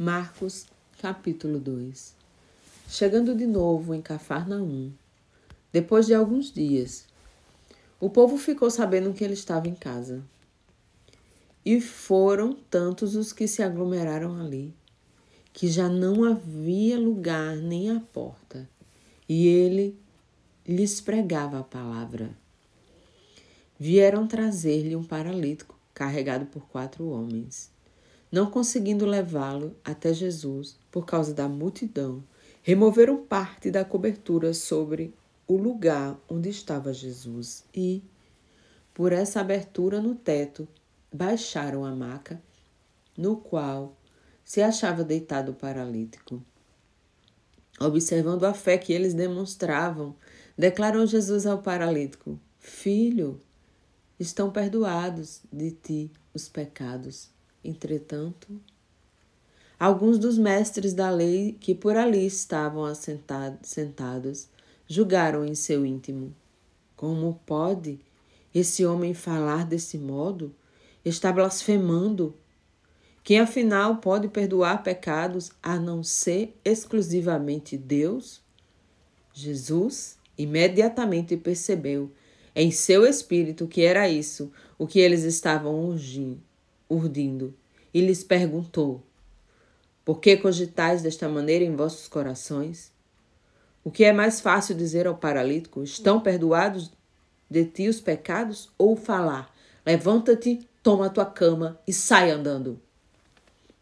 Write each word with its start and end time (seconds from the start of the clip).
Marcos, 0.00 0.64
capítulo 1.02 1.58
2 1.58 2.14
Chegando 2.88 3.34
de 3.34 3.48
novo 3.48 3.92
em 3.92 4.00
Cafarnaum, 4.00 4.92
depois 5.72 6.06
de 6.06 6.14
alguns 6.14 6.52
dias, 6.52 7.04
o 7.98 8.08
povo 8.08 8.36
ficou 8.36 8.70
sabendo 8.70 9.12
que 9.12 9.24
ele 9.24 9.34
estava 9.34 9.66
em 9.66 9.74
casa. 9.74 10.22
E 11.64 11.80
foram 11.80 12.52
tantos 12.70 13.16
os 13.16 13.32
que 13.32 13.48
se 13.48 13.60
aglomeraram 13.60 14.40
ali, 14.40 14.72
que 15.52 15.66
já 15.66 15.88
não 15.88 16.22
havia 16.22 16.96
lugar 16.96 17.56
nem 17.56 17.90
à 17.90 17.98
porta, 17.98 18.68
e 19.28 19.48
ele 19.48 19.98
lhes 20.64 21.00
pregava 21.00 21.58
a 21.58 21.64
palavra. 21.64 22.30
Vieram 23.76 24.28
trazer-lhe 24.28 24.94
um 24.94 25.02
paralítico 25.02 25.76
carregado 25.92 26.46
por 26.46 26.68
quatro 26.68 27.08
homens. 27.08 27.76
Não 28.30 28.50
conseguindo 28.50 29.06
levá-lo 29.06 29.74
até 29.84 30.12
Jesus 30.12 30.76
por 30.90 31.06
causa 31.06 31.32
da 31.32 31.48
multidão, 31.48 32.22
removeram 32.62 33.24
parte 33.24 33.70
da 33.70 33.84
cobertura 33.84 34.52
sobre 34.52 35.14
o 35.46 35.56
lugar 35.56 36.18
onde 36.28 36.50
estava 36.50 36.92
Jesus 36.92 37.64
e, 37.74 38.02
por 38.92 39.12
essa 39.12 39.40
abertura 39.40 40.02
no 40.02 40.14
teto, 40.14 40.68
baixaram 41.10 41.84
a 41.84 41.94
maca 41.94 42.40
no 43.16 43.36
qual 43.36 43.96
se 44.44 44.60
achava 44.60 45.02
deitado 45.02 45.52
o 45.52 45.54
paralítico. 45.54 46.42
Observando 47.80 48.44
a 48.44 48.52
fé 48.52 48.76
que 48.76 48.92
eles 48.92 49.14
demonstravam, 49.14 50.14
declarou 50.56 51.06
Jesus 51.06 51.46
ao 51.46 51.62
paralítico: 51.62 52.38
Filho, 52.58 53.40
estão 54.18 54.50
perdoados 54.50 55.40
de 55.52 55.70
ti 55.70 56.12
os 56.34 56.48
pecados. 56.48 57.30
Entretanto, 57.64 58.60
alguns 59.78 60.18
dos 60.18 60.38
mestres 60.38 60.94
da 60.94 61.10
lei 61.10 61.56
que 61.58 61.74
por 61.74 61.96
ali 61.96 62.24
estavam 62.24 62.84
assentados, 62.84 63.68
sentados 63.68 64.48
julgaram 64.86 65.44
em 65.44 65.54
seu 65.54 65.84
íntimo: 65.84 66.34
Como 66.96 67.40
pode 67.44 67.98
esse 68.54 68.86
homem 68.86 69.12
falar 69.12 69.66
desse 69.66 69.98
modo? 69.98 70.54
Está 71.04 71.32
blasfemando. 71.32 72.34
Quem 73.24 73.40
afinal 73.40 73.96
pode 73.96 74.28
perdoar 74.28 74.82
pecados 74.82 75.50
a 75.62 75.78
não 75.78 76.02
ser 76.02 76.56
exclusivamente 76.64 77.76
Deus? 77.76 78.40
Jesus 79.32 80.16
imediatamente 80.36 81.36
percebeu 81.36 82.10
em 82.54 82.70
seu 82.70 83.04
espírito 83.04 83.66
que 83.66 83.82
era 83.82 84.08
isso 84.08 84.50
o 84.78 84.86
que 84.86 84.98
eles 84.98 85.24
estavam 85.24 85.88
urgindo 85.88 86.47
urdindo, 86.88 87.54
e 87.92 88.00
lhes 88.00 88.22
perguntou: 88.24 89.02
Por 90.04 90.20
que 90.20 90.36
cogitais 90.36 91.02
desta 91.02 91.28
maneira 91.28 91.64
em 91.64 91.74
vossos 91.74 92.08
corações? 92.08 92.92
O 93.84 93.90
que 93.90 94.04
é 94.04 94.12
mais 94.12 94.40
fácil 94.40 94.74
dizer 94.74 95.06
ao 95.06 95.16
paralítico: 95.16 95.82
Estão 95.82 96.20
perdoados 96.20 96.90
de 97.50 97.64
ti 97.64 97.88
os 97.88 98.00
pecados? 98.00 98.70
Ou 98.76 98.96
falar: 98.96 99.54
Levanta-te, 99.84 100.68
toma 100.82 101.06
a 101.06 101.10
tua 101.10 101.26
cama 101.26 101.78
e 101.86 101.92
sai 101.92 102.30
andando? 102.30 102.80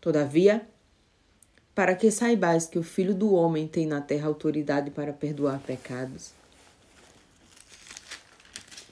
Todavia, 0.00 0.66
para 1.74 1.94
que 1.94 2.10
saibais 2.10 2.66
que 2.66 2.78
o 2.78 2.82
Filho 2.82 3.14
do 3.14 3.34
Homem 3.34 3.68
tem 3.68 3.86
na 3.86 4.00
terra 4.00 4.26
autoridade 4.26 4.90
para 4.90 5.12
perdoar 5.12 5.60
pecados, 5.60 6.32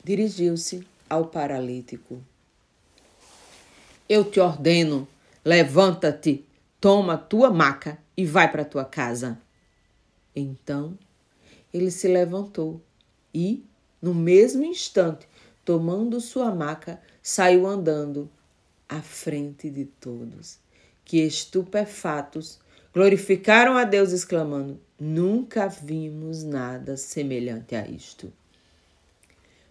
dirigiu-se 0.05 0.87
ao 1.09 1.27
paralítico. 1.27 2.23
Eu 4.09 4.25
te 4.25 4.41
ordeno, 4.41 5.07
levanta-te, 5.45 6.45
toma 6.81 7.19
tua 7.19 7.51
maca 7.51 7.99
e 8.17 8.25
vai 8.25 8.51
para 8.51 8.65
tua 8.65 8.85
casa. 8.85 9.39
Então 10.35 10.97
ele 11.73 11.91
se 11.91 12.09
levantou 12.09 12.81
e, 13.35 13.63
no 14.01 14.15
mesmo 14.15 14.65
instante, 14.65 15.29
tomando 15.65 16.21
sua 16.21 16.55
maca, 16.55 17.01
saiu 17.23 17.67
andando 17.67 18.31
à 18.89 19.03
frente 19.03 19.69
de 19.69 19.85
todos, 19.85 20.59
que 21.05 21.19
estupefatos 21.19 22.59
glorificaram 22.95 23.77
a 23.77 23.85
Deus, 23.85 24.13
exclamando: 24.13 24.81
Nunca 24.99 25.69
vimos 25.69 26.43
nada 26.43 26.97
semelhante 26.97 27.75
a 27.75 27.87
isto. 27.87 28.33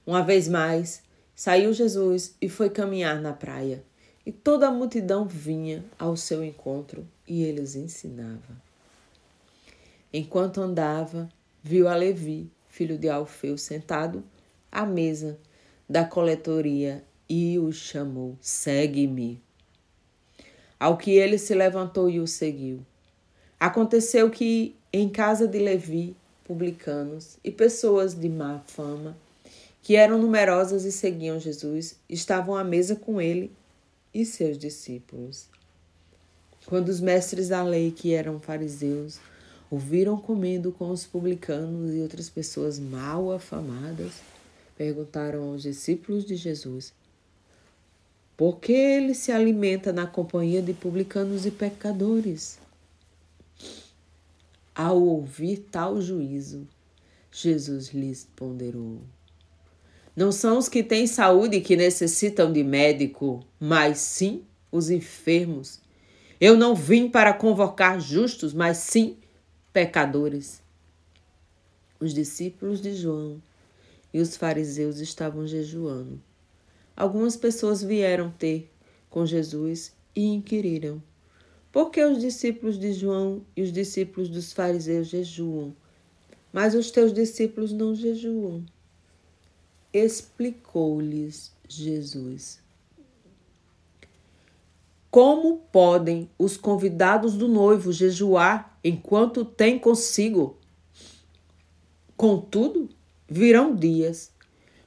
Uma 0.05 0.21
vez 0.21 0.47
mais, 0.47 1.01
saiu 1.35 1.73
Jesus 1.73 2.35
e 2.39 2.47
foi 2.47 2.69
caminhar 2.69 3.19
na 3.19 3.33
praia. 3.33 3.83
E 4.27 4.31
toda 4.33 4.67
a 4.67 4.71
multidão 4.71 5.25
vinha 5.25 5.85
ao 5.97 6.17
seu 6.17 6.43
encontro 6.43 7.07
e 7.25 7.43
ele 7.43 7.61
os 7.61 7.77
ensinava. 7.77 8.61
Enquanto 10.11 10.59
andava, 10.59 11.29
viu 11.63 11.88
a 11.88 11.95
Levi, 11.95 12.51
filho 12.67 12.97
de 12.97 13.07
Alfeu, 13.07 13.57
sentado 13.57 14.21
à 14.69 14.85
mesa 14.85 15.39
da 15.88 16.03
coletoria 16.03 17.01
e 17.29 17.57
o 17.57 17.71
chamou: 17.71 18.38
Segue-me. 18.41 19.41
Ao 20.77 20.97
que 20.97 21.11
ele 21.11 21.38
se 21.38 21.53
levantou 21.55 22.09
e 22.09 22.19
o 22.19 22.27
seguiu. 22.27 22.85
Aconteceu 23.57 24.29
que, 24.29 24.75
em 24.91 25.07
casa 25.07 25.47
de 25.47 25.57
Levi, 25.57 26.17
publicanos 26.44 27.38
e 27.45 27.49
pessoas 27.49 28.13
de 28.13 28.27
má 28.27 28.61
fama, 28.67 29.15
que 29.81 29.95
eram 29.95 30.17
numerosas 30.17 30.83
e 30.83 30.91
seguiam 30.91 31.39
Jesus, 31.39 31.97
estavam 32.09 32.57
à 32.57 32.63
mesa 32.65 32.94
com 32.94 33.21
ele 33.21 33.55
e 34.13 34.25
seus 34.25 34.57
discípulos. 34.57 35.47
Quando 36.66 36.90
os 36.90 37.00
mestres 37.00 37.50
da 37.50 37.63
lei, 37.63 37.91
que 37.91 38.13
eram 38.13 38.40
fariseus, 38.40 39.19
ouviram 39.69 40.18
comendo 40.18 40.72
com 40.72 40.90
os 40.90 41.06
publicanos 41.06 41.94
e 41.94 42.00
outras 42.00 42.29
pessoas 42.29 42.79
mal 42.79 43.31
afamadas, 43.31 44.13
perguntaram 44.75 45.51
aos 45.51 45.63
discípulos 45.63 46.25
de 46.25 46.35
Jesus: 46.35 46.94
Por 48.35 48.59
que 48.59 48.73
ele 48.73 49.13
se 49.13 49.31
alimenta 49.31 49.94
na 49.94 50.06
companhia 50.06 50.62
de 50.62 50.74
publicanos 50.74 51.45
e 51.45 51.51
pecadores? 51.51 52.59
Ao 54.75 55.01
ouvir 55.01 55.68
tal 55.72 56.01
juízo, 56.01 56.68
Jesus 57.31 57.94
lhes 57.94 58.28
ponderou: 58.35 59.00
não 60.17 60.31
são 60.31 60.57
os 60.57 60.67
que 60.67 60.81
têm 60.81 61.05
saúde 61.05 61.61
que 61.61 61.75
necessitam 61.75 62.51
de 62.51 62.63
médico, 62.63 63.45
mas 63.59 64.00
sim 64.00 64.41
os 64.72 64.89
enfermos. 64.89 65.79
Eu 66.41 66.57
não 66.57 66.73
vim 66.73 67.07
para 67.07 67.31
convocar 67.31 68.01
justos, 68.01 68.51
mas 68.51 68.77
sim 68.77 69.16
pecadores. 69.72 70.59
Os 72.00 72.16
discípulos 72.16 72.81
de 72.81 72.95
João 72.95 73.39
e 74.11 74.19
os 74.19 74.35
fariseus 74.35 74.97
estavam 75.00 75.45
jejuando. 75.45 76.19
Algumas 76.95 77.35
pessoas 77.35 77.83
vieram 77.83 78.31
ter 78.31 78.72
com 79.11 79.23
Jesus 79.23 79.94
e 80.16 80.25
inquiriram: 80.25 81.00
Por 81.72 81.91
que 81.91 82.03
os 82.03 82.19
discípulos 82.19 82.79
de 82.79 82.91
João 82.91 83.44
e 83.56 83.61
os 83.61 83.72
discípulos 83.72 84.29
dos 84.29 84.51
fariseus 84.51 85.09
jejuam, 85.09 85.75
mas 86.51 86.73
os 86.73 86.89
teus 86.89 87.13
discípulos 87.13 87.72
não 87.72 87.94
jejuam? 87.94 88.66
Explicou-lhes 90.03 91.51
Jesus. 91.67 92.61
Como 95.09 95.57
podem 95.71 96.29
os 96.37 96.57
convidados 96.57 97.33
do 97.33 97.47
noivo 97.47 97.91
jejuar 97.91 98.77
enquanto 98.83 99.43
têm 99.43 99.79
consigo? 99.79 100.57
Contudo, 102.15 102.89
virão 103.27 103.75
dias 103.75 104.31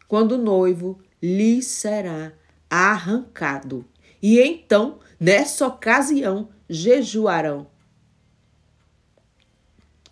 quando 0.07 0.33
o 0.33 0.39
noivo 0.39 0.99
lhes 1.23 1.67
será 1.67 2.33
arrancado, 2.69 3.85
e 4.23 4.39
então, 4.41 5.01
nessa 5.19 5.67
ocasião, 5.67 6.49
jejuarão. 6.69 7.67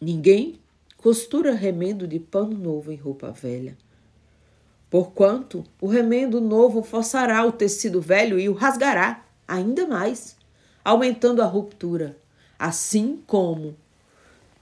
Ninguém 0.01 0.59
costura 0.97 1.55
remendo 1.55 2.07
de 2.07 2.19
pano 2.19 2.57
novo 2.57 2.91
em 2.91 2.97
roupa 2.97 3.31
velha 3.31 3.77
Porquanto 4.91 5.65
o 5.81 5.87
remendo 5.87 6.41
novo 6.41 6.83
forçará 6.83 7.45
o 7.45 7.53
tecido 7.53 8.01
velho 8.01 8.39
e 8.39 8.49
o 8.49 8.55
rasgará 8.55 9.25
ainda 9.47 9.87
mais, 9.87 10.37
aumentando 10.85 11.43
a 11.43 11.47
ruptura. 11.47 12.17
Assim 12.59 13.23
como 13.27 13.77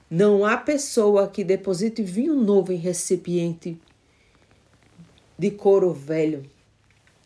não 0.09 0.45
há 0.45 0.55
pessoa 0.57 1.27
que 1.27 1.43
deposite 1.43 2.01
vinho 2.03 2.35
novo 2.35 2.71
em 2.71 2.77
recipiente 2.77 3.79
de 5.37 5.51
couro 5.51 5.93
velho. 5.93 6.43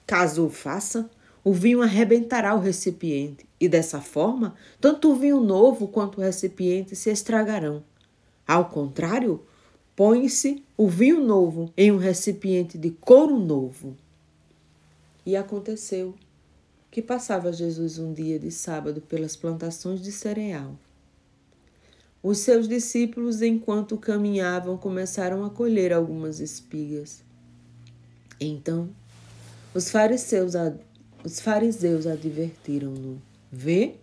Caso 0.06 0.46
o 0.46 0.50
faça, 0.50 1.10
o 1.44 1.54
vinho 1.54 1.82
arrebentará 1.82 2.54
o 2.54 2.60
recipiente, 2.60 3.46
e 3.60 3.70
dessa 3.70 4.02
forma, 4.02 4.56
tanto 4.80 5.12
o 5.12 5.16
vinho 5.16 5.40
novo 5.40 5.88
quanto 5.88 6.18
o 6.18 6.22
recipiente 6.22 6.96
se 6.96 7.10
estragarão. 7.10 7.84
Ao 8.48 8.66
contrário, 8.66 9.42
põe-se 10.02 10.64
o 10.76 10.88
vinho 10.88 11.24
novo 11.24 11.72
em 11.78 11.92
um 11.92 11.98
recipiente 11.98 12.76
de 12.76 12.90
couro 12.90 13.38
novo. 13.38 13.96
E 15.24 15.36
aconteceu 15.36 16.16
que 16.90 17.04
passava 17.04 17.54
Jesus 17.54 18.00
um 18.00 18.12
dia 18.12 18.40
de 18.40 18.50
sábado 18.50 19.00
pelas 19.00 19.36
plantações 19.36 20.02
de 20.02 20.12
cereal. 20.12 20.76
Os 22.24 22.40
seus 22.40 22.68
discípulos, 22.68 23.44
enquanto 23.44 23.96
caminhavam, 23.96 24.76
começaram 24.76 25.46
a 25.46 25.52
colher 25.52 25.94
algumas 25.94 26.40
espigas. 26.40 27.22
Então, 28.40 28.90
os 29.72 29.92
fariseus, 29.92 30.54
os 31.24 31.40
fariseus 31.40 32.08
advertiram-no: 32.08 33.22
Vê, 33.52 33.98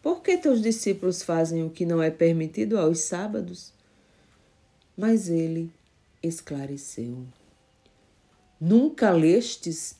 por 0.00 0.22
que 0.22 0.38
teus 0.38 0.62
discípulos 0.62 1.22
fazem 1.22 1.62
o 1.62 1.68
que 1.68 1.84
não 1.84 2.02
é 2.02 2.10
permitido 2.10 2.78
aos 2.78 3.00
sábados? 3.00 3.81
Mas 5.02 5.28
ele 5.28 5.68
esclareceu: 6.22 7.26
Nunca 8.60 9.10
lestes 9.10 9.96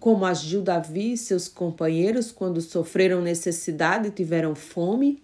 como 0.00 0.24
agiu 0.24 0.62
Davi 0.62 1.12
e 1.12 1.16
seus 1.16 1.46
companheiros 1.46 2.32
quando 2.32 2.60
sofreram 2.60 3.22
necessidade 3.22 4.08
e 4.08 4.10
tiveram 4.10 4.56
fome? 4.56 5.22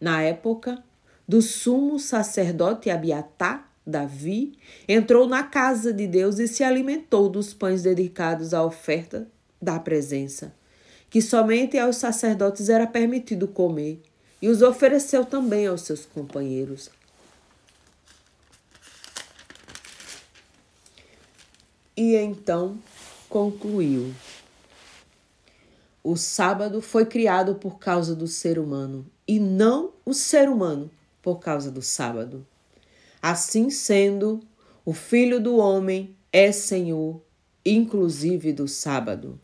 Na 0.00 0.22
época 0.22 0.80
do 1.26 1.42
sumo 1.42 1.98
sacerdote 1.98 2.88
Abiatá, 2.88 3.68
Davi 3.84 4.56
entrou 4.86 5.26
na 5.26 5.42
casa 5.42 5.92
de 5.92 6.06
Deus 6.06 6.38
e 6.38 6.46
se 6.46 6.62
alimentou 6.62 7.28
dos 7.28 7.52
pães 7.52 7.82
dedicados 7.82 8.54
à 8.54 8.64
oferta 8.64 9.26
da 9.60 9.80
presença, 9.80 10.54
que 11.10 11.20
somente 11.20 11.76
aos 11.76 11.96
sacerdotes 11.96 12.68
era 12.68 12.86
permitido 12.86 13.48
comer, 13.48 14.00
e 14.40 14.48
os 14.48 14.62
ofereceu 14.62 15.24
também 15.24 15.66
aos 15.66 15.80
seus 15.80 16.06
companheiros. 16.06 16.94
E 21.96 22.14
então 22.14 22.78
concluiu: 23.28 24.12
O 26.04 26.16
sábado 26.16 26.82
foi 26.82 27.06
criado 27.06 27.54
por 27.54 27.78
causa 27.78 28.14
do 28.14 28.26
ser 28.26 28.58
humano 28.58 29.06
e 29.26 29.40
não 29.40 29.92
o 30.04 30.12
ser 30.12 30.48
humano 30.48 30.90
por 31.22 31.40
causa 31.40 31.70
do 31.70 31.80
sábado. 31.80 32.46
Assim 33.20 33.70
sendo, 33.70 34.40
o 34.84 34.92
Filho 34.92 35.40
do 35.40 35.56
Homem 35.56 36.14
é 36.32 36.52
Senhor, 36.52 37.20
inclusive 37.64 38.52
do 38.52 38.68
sábado. 38.68 39.40